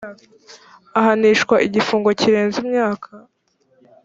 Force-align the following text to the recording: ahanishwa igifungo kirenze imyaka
ahanishwa 0.99 1.55
igifungo 1.67 2.09
kirenze 2.19 2.57
imyaka 2.65 3.09